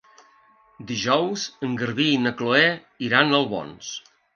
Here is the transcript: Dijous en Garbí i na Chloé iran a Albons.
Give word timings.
Dijous 0.93 1.45
en 1.69 1.77
Garbí 1.83 2.09
i 2.17 2.19
na 2.25 2.35
Chloé 2.41 2.67
iran 3.13 3.33
a 3.33 3.41
Albons. 3.45 3.97